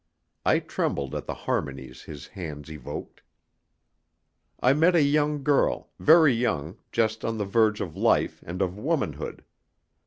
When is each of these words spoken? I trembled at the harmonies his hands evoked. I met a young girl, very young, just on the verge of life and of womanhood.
I 0.43 0.57
trembled 0.57 1.13
at 1.13 1.27
the 1.27 1.35
harmonies 1.45 2.01
his 2.05 2.29
hands 2.29 2.71
evoked. 2.71 3.21
I 4.59 4.73
met 4.73 4.95
a 4.95 5.03
young 5.03 5.43
girl, 5.43 5.91
very 5.99 6.33
young, 6.33 6.79
just 6.91 7.23
on 7.23 7.37
the 7.37 7.45
verge 7.45 7.81
of 7.81 7.95
life 7.95 8.43
and 8.43 8.63
of 8.63 8.79
womanhood. 8.79 9.43